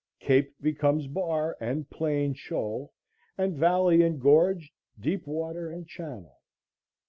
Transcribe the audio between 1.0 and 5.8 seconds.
bar, and plain shoal, and valley and gorge deep water